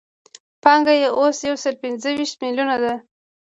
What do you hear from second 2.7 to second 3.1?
ده